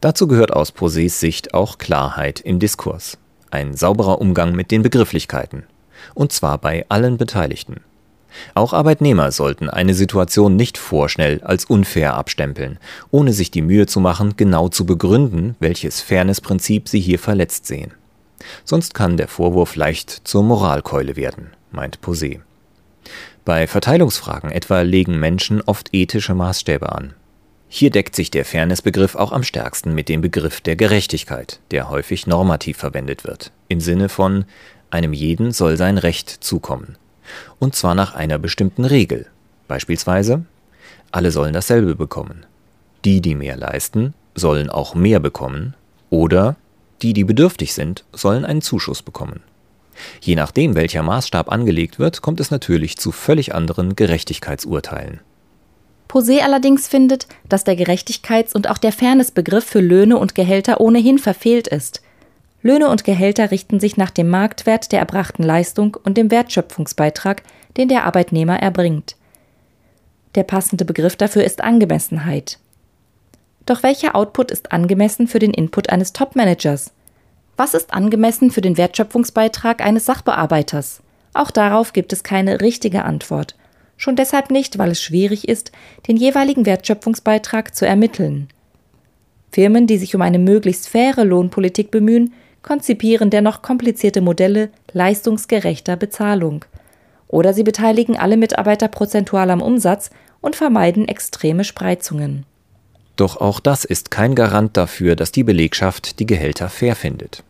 Dazu 0.00 0.26
gehört 0.26 0.52
aus 0.52 0.74
Posés 0.74 1.18
Sicht 1.18 1.52
auch 1.52 1.76
Klarheit 1.76 2.40
im 2.40 2.58
Diskurs, 2.58 3.18
ein 3.50 3.74
sauberer 3.74 4.20
Umgang 4.20 4.52
mit 4.52 4.70
den 4.70 4.82
Begrifflichkeiten, 4.82 5.64
und 6.14 6.32
zwar 6.32 6.56
bei 6.56 6.86
allen 6.88 7.18
Beteiligten. 7.18 7.80
Auch 8.54 8.72
Arbeitnehmer 8.72 9.32
sollten 9.32 9.68
eine 9.68 9.92
Situation 9.92 10.56
nicht 10.56 10.78
vorschnell 10.78 11.42
als 11.42 11.64
unfair 11.66 12.14
abstempeln, 12.14 12.78
ohne 13.10 13.32
sich 13.32 13.50
die 13.50 13.60
Mühe 13.60 13.86
zu 13.86 14.00
machen, 14.00 14.34
genau 14.36 14.68
zu 14.68 14.86
begründen, 14.86 15.56
welches 15.58 16.00
Fairnessprinzip 16.00 16.88
sie 16.88 17.00
hier 17.00 17.18
verletzt 17.18 17.66
sehen. 17.66 17.92
Sonst 18.64 18.94
kann 18.94 19.18
der 19.18 19.28
Vorwurf 19.28 19.76
leicht 19.76 20.22
zur 20.24 20.42
Moralkeule 20.42 21.16
werden, 21.16 21.50
meint 21.72 21.98
Posé. 21.98 22.40
Bei 23.44 23.66
Verteilungsfragen 23.66 24.50
etwa 24.50 24.80
legen 24.80 25.18
Menschen 25.18 25.60
oft 25.60 25.92
ethische 25.92 26.34
Maßstäbe 26.34 26.90
an. 26.90 27.14
Hier 27.72 27.90
deckt 27.90 28.14
sich 28.14 28.30
der 28.30 28.44
Fairnessbegriff 28.44 29.14
auch 29.14 29.32
am 29.32 29.44
stärksten 29.44 29.94
mit 29.94 30.10
dem 30.10 30.20
Begriff 30.20 30.60
der 30.60 30.76
Gerechtigkeit, 30.76 31.60
der 31.70 31.88
häufig 31.88 32.26
normativ 32.26 32.76
verwendet 32.76 33.24
wird, 33.24 33.52
im 33.68 33.80
Sinne 33.80 34.10
von 34.10 34.44
einem 34.90 35.14
jeden 35.14 35.52
soll 35.52 35.78
sein 35.78 35.96
Recht 35.96 36.28
zukommen 36.28 36.98
und 37.58 37.74
zwar 37.74 37.94
nach 37.94 38.14
einer 38.14 38.38
bestimmten 38.38 38.84
Regel. 38.84 39.26
Beispielsweise, 39.68 40.44
alle 41.12 41.30
sollen 41.30 41.52
dasselbe 41.52 41.94
bekommen. 41.94 42.46
Die, 43.04 43.20
die 43.20 43.34
mehr 43.34 43.56
leisten, 43.56 44.14
sollen 44.34 44.70
auch 44.70 44.94
mehr 44.94 45.20
bekommen 45.20 45.74
oder 46.10 46.56
die, 47.02 47.12
die 47.12 47.24
bedürftig 47.24 47.72
sind, 47.72 48.04
sollen 48.12 48.44
einen 48.44 48.62
Zuschuss 48.62 49.02
bekommen. 49.02 49.40
Je 50.20 50.34
nachdem, 50.34 50.74
welcher 50.74 51.02
Maßstab 51.02 51.50
angelegt 51.50 51.98
wird, 51.98 52.22
kommt 52.22 52.40
es 52.40 52.50
natürlich 52.50 52.96
zu 52.96 53.12
völlig 53.12 53.54
anderen 53.54 53.96
Gerechtigkeitsurteilen. 53.96 55.20
Posé 56.10 56.40
allerdings 56.40 56.88
findet, 56.88 57.28
dass 57.48 57.62
der 57.62 57.76
Gerechtigkeits- 57.76 58.52
und 58.52 58.68
auch 58.68 58.78
der 58.78 58.90
Fairnessbegriff 58.90 59.64
für 59.64 59.80
Löhne 59.80 60.18
und 60.18 60.34
Gehälter 60.34 60.80
ohnehin 60.80 61.20
verfehlt 61.20 61.68
ist. 61.68 62.02
Löhne 62.62 62.88
und 62.88 63.04
Gehälter 63.04 63.52
richten 63.52 63.78
sich 63.78 63.96
nach 63.96 64.10
dem 64.10 64.28
Marktwert 64.28 64.90
der 64.90 64.98
erbrachten 64.98 65.44
Leistung 65.44 65.96
und 66.02 66.18
dem 66.18 66.32
Wertschöpfungsbeitrag, 66.32 67.44
den 67.76 67.86
der 67.86 68.06
Arbeitnehmer 68.06 68.58
erbringt. 68.58 69.14
Der 70.34 70.42
passende 70.42 70.84
Begriff 70.84 71.14
dafür 71.14 71.44
ist 71.44 71.62
Angemessenheit. 71.62 72.58
Doch 73.64 73.84
welcher 73.84 74.16
Output 74.16 74.50
ist 74.50 74.72
angemessen 74.72 75.28
für 75.28 75.38
den 75.38 75.54
Input 75.54 75.90
eines 75.90 76.12
Topmanagers? 76.12 76.90
Was 77.56 77.72
ist 77.72 77.94
angemessen 77.94 78.50
für 78.50 78.62
den 78.62 78.76
Wertschöpfungsbeitrag 78.76 79.80
eines 79.80 80.06
Sachbearbeiters? 80.06 81.02
Auch 81.34 81.52
darauf 81.52 81.92
gibt 81.92 82.12
es 82.12 82.24
keine 82.24 82.60
richtige 82.60 83.04
Antwort. 83.04 83.54
Schon 84.00 84.16
deshalb 84.16 84.50
nicht, 84.50 84.78
weil 84.78 84.92
es 84.92 85.02
schwierig 85.02 85.46
ist, 85.46 85.72
den 86.08 86.16
jeweiligen 86.16 86.64
Wertschöpfungsbeitrag 86.64 87.74
zu 87.74 87.86
ermitteln. 87.86 88.48
Firmen, 89.52 89.86
die 89.86 89.98
sich 89.98 90.14
um 90.14 90.22
eine 90.22 90.38
möglichst 90.38 90.88
faire 90.88 91.22
Lohnpolitik 91.22 91.90
bemühen, 91.90 92.32
konzipieren 92.62 93.28
dennoch 93.28 93.60
komplizierte 93.60 94.22
Modelle 94.22 94.70
leistungsgerechter 94.94 95.96
Bezahlung. 95.96 96.64
Oder 97.28 97.52
sie 97.52 97.62
beteiligen 97.62 98.16
alle 98.16 98.38
Mitarbeiter 98.38 98.88
prozentual 98.88 99.50
am 99.50 99.60
Umsatz 99.60 100.08
und 100.40 100.56
vermeiden 100.56 101.06
extreme 101.06 101.64
Spreizungen. 101.64 102.46
Doch 103.16 103.36
auch 103.36 103.60
das 103.60 103.84
ist 103.84 104.10
kein 104.10 104.34
Garant 104.34 104.78
dafür, 104.78 105.14
dass 105.14 105.30
die 105.30 105.44
Belegschaft 105.44 106.20
die 106.20 106.26
Gehälter 106.26 106.70
fair 106.70 106.96
findet. 106.96 107.44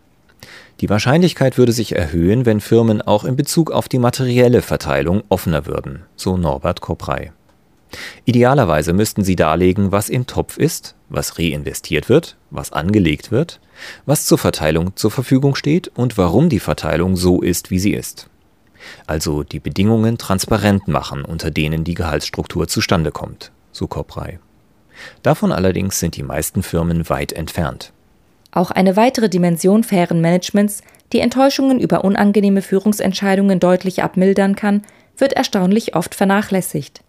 Die 0.81 0.89
Wahrscheinlichkeit 0.89 1.59
würde 1.59 1.73
sich 1.73 1.95
erhöhen, 1.95 2.47
wenn 2.47 2.61
Firmen 2.61 3.03
auch 3.03 3.25
in 3.25 3.37
Bezug 3.37 3.71
auf 3.71 3.87
die 3.87 3.99
materielle 3.99 4.63
Verteilung 4.63 5.23
offener 5.29 5.67
würden, 5.67 6.05
so 6.17 6.39
Norbert 6.39 6.81
Koprey. 6.81 7.33
Idealerweise 8.25 8.95
müssten 8.95 9.23
sie 9.23 9.37
darlegen, 9.37 9.93
was 9.93 10.09
im 10.09 10.27
Topf 10.27 10.57
ist, 10.57 10.95
was 11.11 11.39
reinvestiert 11.39 12.09
wird, 12.09 12.39
was 12.51 12.73
angelegt 12.73 13.31
wird, 13.31 13.61
was 14.07 14.25
zur 14.25 14.39
Verteilung 14.39 14.97
zur 14.97 15.11
Verfügung 15.11 15.55
steht 15.55 15.89
und 15.89 16.17
warum 16.17 16.49
die 16.49 16.61
Verteilung 16.61 17.17
so 17.17 17.43
ist, 17.43 17.71
wie 17.71 17.79
sie 17.79 17.93
ist. 17.93 18.31
Also 19.07 19.43
die 19.43 19.61
Bedingungen 19.61 20.17
transparent 20.17 20.89
machen, 20.89 21.27
unter 21.27 21.51
denen 21.51 21.85
die 21.85 21.95
Gehaltsstruktur 21.95 22.69
zustande 22.69 23.11
kommt, 23.11 23.53
so 23.71 23.87
Koprey. 23.87 24.39
Davon 25.23 25.53
allerdings 25.53 25.99
sind 25.99 26.17
die 26.17 26.23
meisten 26.23 26.63
Firmen 26.63 27.11
weit 27.11 27.33
entfernt. 27.33 27.93
Auch 28.53 28.71
eine 28.71 28.97
weitere 28.97 29.29
Dimension 29.29 29.85
fairen 29.85 30.21
Managements, 30.21 30.83
die 31.13 31.21
Enttäuschungen 31.21 31.81
über 31.81 32.05
unangenehme 32.05 32.63
Führungsentscheidungen 32.63 33.61
deutlich 33.61 34.03
abmildern 34.03 34.57
kann, 34.57 34.83
wird 35.17 35.33
erstaunlich 35.33 35.95
oft 35.95 36.15
vernachlässigt. 36.15 37.03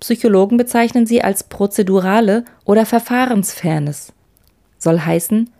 Psychologen 0.00 0.56
bezeichnen 0.56 1.06
sie 1.06 1.22
als 1.22 1.44
prozedurale 1.44 2.44
oder 2.64 2.84
Verfahrensfairness. 2.84 4.12
Soll 4.78 4.98
heißen, 5.00 5.50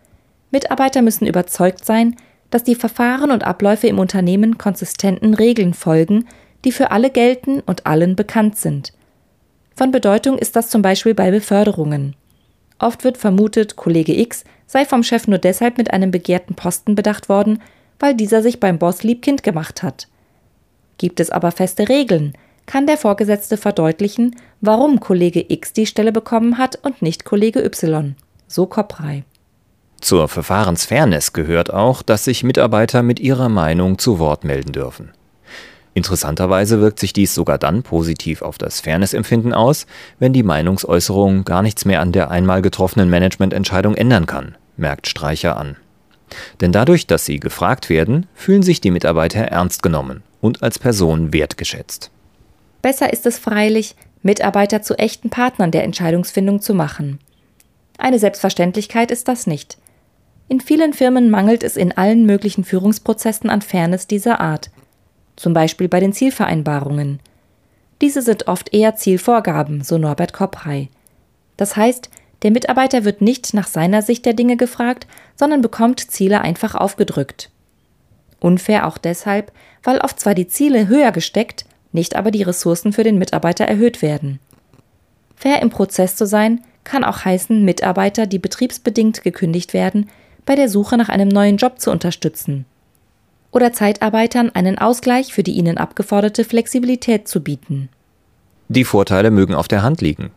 Mitarbeiter 0.51 1.01
müssen 1.01 1.27
überzeugt 1.27 1.85
sein, 1.85 2.17
dass 2.51 2.65
die 2.65 2.75
Verfahren 2.75 3.31
und 3.31 3.45
Abläufe 3.45 3.87
im 3.87 3.99
Unternehmen 3.99 4.59
konsistenten 4.59 5.35
Regeln 5.35 5.75
folgen, 5.75 6.27
die 6.65 6.73
für 6.73 6.91
alle 6.91 7.11
gelten 7.11 7.61
und 7.61 7.87
allen 7.87 8.17
bekannt 8.17 8.57
sind. 8.57 8.93
Von 9.75 9.91
Bedeutung 9.91 10.39
ist 10.39 10.55
das 10.55 10.69
zum 10.69 10.83
Beispiel 10.83 11.15
bei 11.15 11.31
Beförderungen. 11.31 12.15
Oft 12.83 13.05
wird 13.05 13.17
vermutet, 13.17 13.77
Kollege 13.77 14.19
X 14.19 14.43
sei 14.67 14.85
vom 14.85 15.05
Chef 15.05 15.29
nur 15.29 15.39
deshalb 15.39 15.79
mit 15.79 15.93
einem 15.93 16.11
begehrten 16.11 16.57
Posten 16.57 16.97
bedacht 16.97 17.29
worden, 17.29 17.63
weil 18.01 18.17
dieser 18.17 18.43
sich 18.43 18.59
beim 18.59 18.81
Boss 18.81 19.05
liebkind 19.05 19.45
gemacht 19.45 19.85
hat. 19.85 20.09
Gibt 20.99 21.21
es 21.21 21.31
aber 21.31 21.53
feste 21.53 21.89
Regeln, 21.89 22.33
kann 22.67 22.89
der 22.89 22.97
Vorgesetzte 22.97 23.57
verdeutlichen, 23.57 24.35
warum 24.61 24.99
Kollege 24.99 25.45
X 25.49 25.73
die 25.73 25.87
Stelle 25.87 26.11
bekommen 26.11 26.59
hat 26.59 26.77
und 26.83 27.03
nicht 27.03 27.25
Kollege 27.25 27.65
Y. 27.65 28.17
So 28.49 28.67
Koprei. 28.67 29.23
Zur 30.01 30.27
Verfahrensfairness 30.27 31.33
gehört 31.33 31.73
auch, 31.73 32.03
dass 32.03 32.25
sich 32.25 32.43
Mitarbeiter 32.43 33.05
mit 33.05 33.21
ihrer 33.21 33.49
Meinung 33.49 33.99
zu 33.99 34.19
Wort 34.19 34.43
melden 34.43 34.73
dürfen. 34.73 35.13
Interessanterweise 35.95 36.81
wirkt 36.81 36.99
sich 36.99 37.13
dies 37.13 37.35
sogar 37.35 37.59
dann 37.59 37.83
positiv 37.83 38.41
auf 38.43 38.57
das 38.57 38.81
Fairnessempfinden 38.81 39.53
aus, 39.53 39.87
wenn 40.19 40.33
die 40.33 40.43
Meinungsäußerung 40.43 41.45
gar 41.45 41.63
nichts 41.63 41.85
mehr 41.85 42.01
an 42.01 42.13
der 42.13 42.31
einmal 42.31 42.63
getroffenen 42.63 43.11
Managemententscheidung 43.11 43.95
ändern 43.95 44.27
kann, 44.27 44.57
merkt 44.77 45.07
Streicher 45.07 45.57
an. 45.57 45.77
Denn 46.63 46.73
dadurch, 46.73 47.07
dass 47.07 47.27
sie 47.27 47.41
gefragt 47.41 47.91
werden, 47.91 48.27
fühlen 48.35 48.63
sich 48.63 48.81
die 48.81 48.91
Mitarbeiter 48.91 49.41
ernst 49.41 49.83
genommen 49.83 50.23
und 50.41 50.63
als 50.63 50.79
Person 50.79 51.35
wertgeschätzt. 51.35 52.11
Besser 52.81 53.13
ist 53.13 53.27
es 53.27 53.39
freilich, 53.39 53.95
Mitarbeiter 54.23 54.81
zu 54.81 54.99
echten 54.99 55.29
Partnern 55.29 55.73
der 55.73 55.85
Entscheidungsfindung 55.85 56.63
zu 56.63 56.75
machen. 56.75 57.19
Eine 57.99 58.19
Selbstverständlichkeit 58.19 59.11
ist 59.11 59.29
das 59.29 59.47
nicht. 59.47 59.77
In 60.49 60.61
vielen 60.61 60.93
Firmen 60.93 61.31
mangelt 61.31 61.63
es 61.63 61.77
in 61.77 61.93
allen 61.93 62.25
möglichen 62.25 62.65
Führungsprozessen 62.65 63.51
an 63.51 63.63
Fairness 63.63 64.07
dieser 64.07 64.41
Art, 64.41 64.71
zum 65.37 65.55
Beispiel 65.55 65.89
bei 65.89 66.01
den 66.01 66.13
Zielvereinbarungen. 66.13 67.21
Diese 68.01 68.23
sind 68.23 68.49
oft 68.49 68.75
eher 68.75 68.97
Zielvorgaben, 68.97 69.83
so 69.83 69.99
Norbert 69.99 70.33
Kopprey. 70.33 70.89
Das 71.57 71.77
heißt, 71.77 72.11
der 72.43 72.51
Mitarbeiter 72.51 73.05
wird 73.05 73.23
nicht 73.23 73.55
nach 73.55 73.69
seiner 73.69 74.03
Sicht 74.03 74.27
der 74.27 74.35
Dinge 74.35 74.57
gefragt, 74.57 75.07
sondern 75.37 75.63
bekommt 75.63 76.11
Ziele 76.11 76.41
einfach 76.41 76.75
aufgedrückt. 76.75 77.51
Unfair 78.41 78.87
auch 78.89 78.99
deshalb, 78.99 79.53
weil 79.85 79.99
oft 79.99 80.19
zwar 80.19 80.35
die 80.35 80.49
Ziele 80.49 80.89
höher 80.89 81.13
gesteckt, 81.13 81.65
nicht 81.93 82.17
aber 82.17 82.31
die 82.31 82.43
Ressourcen 82.43 82.93
für 82.93 83.05
den 83.05 83.19
Mitarbeiter 83.19 83.65
erhöht 83.65 84.03
werden. 84.03 84.41
Fair 85.37 85.63
im 85.63 85.71
Prozess 85.71 86.17
zu 86.17 86.27
sein, 86.27 86.63
kann 86.85 87.05
auch 87.05 87.25
heißen, 87.25 87.65
Mitarbeiter, 87.65 88.27
die 88.27 88.39
betriebsbedingt 88.39 89.23
gekündigt 89.23 89.73
werden, 89.73 90.09
bei 90.45 90.57
der 90.57 90.69
Suche 90.69 90.97
nach 90.97 91.09
einem 91.09 91.29
neuen 91.29 91.57
Job 91.57 91.81
zu 91.81 91.91
unterstützen. 91.91 92.65
Oder 93.53 93.73
Zeitarbeitern 93.73 94.51
einen 94.51 94.79
Ausgleich 94.79 95.33
für 95.33 95.43
die 95.43 95.53
ihnen 95.53 95.79
abgeforderte 95.79 96.45
Flexibilität 96.45 97.29
zu 97.29 97.43
bieten. 97.43 97.91
Die 98.69 98.85
Vorteile 98.85 99.31
mögen 99.31 99.55
auf 99.55 99.69
der 99.69 99.83
Hand 99.83 100.01
liegen. 100.01 100.31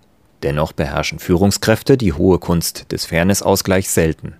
Dennoch 0.44 0.74
beherrschen 0.74 1.20
Führungskräfte 1.20 1.98
die 1.98 2.14
hohe 2.14 2.38
Kunst 2.38 2.92
des 2.92 3.06
Fairness-Ausgleichs 3.06 3.94
selten. 3.94 4.36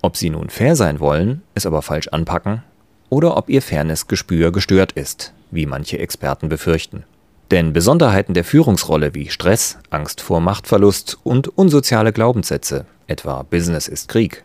Ob 0.00 0.16
sie 0.16 0.30
nun 0.30 0.48
fair 0.48 0.74
sein 0.74 1.00
wollen, 1.00 1.42
es 1.54 1.66
aber 1.66 1.82
falsch 1.82 2.08
anpacken, 2.08 2.62
oder 3.10 3.36
ob 3.36 3.50
ihr 3.50 3.62
Fairness-Gespür 3.62 4.52
gestört 4.52 4.92
ist, 4.92 5.32
wie 5.50 5.66
manche 5.66 5.98
Experten 5.98 6.48
befürchten. 6.48 7.04
Denn 7.50 7.72
Besonderheiten 7.72 8.34
der 8.34 8.44
Führungsrolle 8.44 9.14
wie 9.14 9.30
Stress, 9.30 9.78
Angst 9.90 10.20
vor 10.20 10.40
Machtverlust 10.40 11.18
und 11.24 11.48
unsoziale 11.48 12.12
Glaubenssätze, 12.12 12.86
etwa 13.06 13.42
Business 13.42 13.88
ist 13.88 14.08
Krieg, 14.08 14.44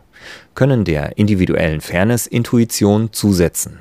können 0.54 0.84
der 0.84 1.18
individuellen 1.18 1.80
Fairness-Intuition 1.80 3.12
zusetzen. 3.12 3.80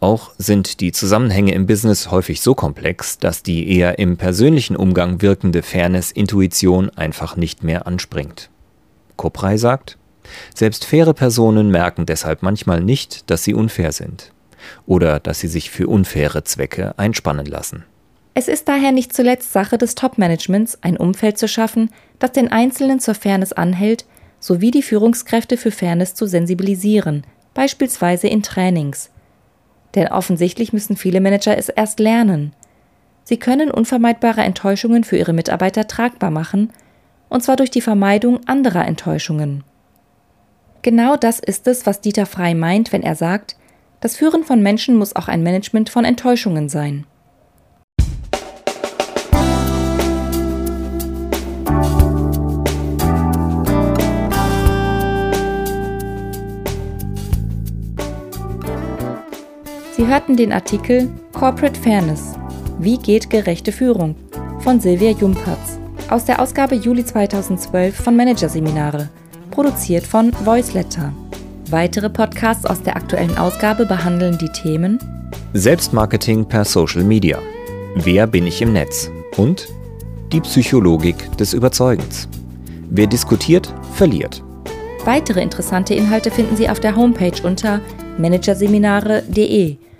Auch 0.00 0.30
sind 0.38 0.80
die 0.80 0.92
Zusammenhänge 0.92 1.52
im 1.52 1.66
Business 1.66 2.10
häufig 2.10 2.40
so 2.40 2.54
komplex, 2.54 3.18
dass 3.18 3.42
die 3.42 3.76
eher 3.76 3.98
im 3.98 4.16
persönlichen 4.16 4.74
Umgang 4.74 5.20
wirkende 5.20 5.62
Fairness-Intuition 5.62 6.88
einfach 6.90 7.36
nicht 7.36 7.62
mehr 7.62 7.86
anspringt. 7.86 8.48
Koprey 9.16 9.58
sagt, 9.58 9.98
selbst 10.54 10.86
faire 10.86 11.12
Personen 11.12 11.70
merken 11.70 12.06
deshalb 12.06 12.42
manchmal 12.42 12.80
nicht, 12.80 13.30
dass 13.30 13.44
sie 13.44 13.52
unfair 13.52 13.92
sind 13.92 14.32
oder 14.86 15.20
dass 15.20 15.40
sie 15.40 15.48
sich 15.48 15.70
für 15.70 15.86
unfaire 15.86 16.44
Zwecke 16.44 16.94
einspannen 16.98 17.46
lassen. 17.46 17.84
Es 18.32 18.48
ist 18.48 18.68
daher 18.68 18.92
nicht 18.92 19.12
zuletzt 19.12 19.52
Sache 19.52 19.76
des 19.76 19.94
Top-Managements, 19.96 20.78
ein 20.82 20.96
Umfeld 20.96 21.36
zu 21.36 21.48
schaffen, 21.48 21.90
das 22.18 22.32
den 22.32 22.50
Einzelnen 22.50 23.00
zur 23.00 23.14
Fairness 23.14 23.52
anhält, 23.52 24.06
sowie 24.40 24.72
die 24.72 24.82
Führungskräfte 24.82 25.56
für 25.56 25.70
Fairness 25.70 26.14
zu 26.14 26.26
sensibilisieren, 26.26 27.24
beispielsweise 27.54 28.26
in 28.26 28.42
Trainings. 28.42 29.10
Denn 29.94 30.08
offensichtlich 30.08 30.72
müssen 30.72 30.96
viele 30.96 31.20
Manager 31.20 31.56
es 31.56 31.68
erst 31.68 32.00
lernen. 32.00 32.52
Sie 33.22 33.36
können 33.36 33.70
unvermeidbare 33.70 34.40
Enttäuschungen 34.40 35.04
für 35.04 35.16
ihre 35.16 35.32
Mitarbeiter 35.32 35.86
tragbar 35.86 36.30
machen, 36.30 36.72
und 37.28 37.42
zwar 37.44 37.56
durch 37.56 37.70
die 37.70 37.80
Vermeidung 37.80 38.40
anderer 38.46 38.86
Enttäuschungen. 38.86 39.62
Genau 40.82 41.16
das 41.16 41.38
ist 41.38 41.68
es, 41.68 41.86
was 41.86 42.00
Dieter 42.00 42.26
Frei 42.26 42.54
meint, 42.54 42.92
wenn 42.92 43.02
er 43.02 43.14
sagt, 43.14 43.56
das 44.00 44.16
Führen 44.16 44.44
von 44.44 44.62
Menschen 44.62 44.96
muss 44.96 45.14
auch 45.14 45.28
ein 45.28 45.42
Management 45.42 45.90
von 45.90 46.04
Enttäuschungen 46.04 46.68
sein. 46.68 47.06
Hörten 60.10 60.36
den 60.36 60.52
Artikel 60.52 61.08
Corporate 61.32 61.78
Fairness. 61.78 62.34
Wie 62.80 62.98
geht 62.98 63.30
gerechte 63.30 63.70
Führung? 63.70 64.16
von 64.58 64.80
Silvia 64.80 65.12
Jumpertz 65.12 65.78
aus 66.10 66.24
der 66.24 66.40
Ausgabe 66.40 66.74
Juli 66.74 67.04
2012 67.04 67.94
von 67.94 68.16
Managerseminare, 68.16 69.08
produziert 69.52 70.04
von 70.04 70.32
Voiceletter. 70.44 71.12
Weitere 71.70 72.10
Podcasts 72.10 72.66
aus 72.66 72.82
der 72.82 72.96
aktuellen 72.96 73.38
Ausgabe 73.38 73.86
behandeln 73.86 74.36
die 74.36 74.48
Themen 74.48 74.98
Selbstmarketing 75.54 76.44
per 76.44 76.64
Social 76.64 77.04
Media. 77.04 77.38
Wer 77.94 78.26
bin 78.26 78.48
ich 78.48 78.60
im 78.60 78.72
Netz? 78.72 79.10
Und 79.36 79.68
die 80.32 80.40
Psychologik 80.40 81.36
des 81.38 81.54
Überzeugens. 81.54 82.28
Wer 82.90 83.06
diskutiert, 83.06 83.72
verliert. 83.94 84.42
Weitere 85.04 85.40
interessante 85.40 85.94
Inhalte 85.94 86.32
finden 86.32 86.56
Sie 86.56 86.68
auf 86.68 86.80
der 86.80 86.96
Homepage 86.96 87.40
unter 87.44 87.80
managerseminare.de 88.18 89.76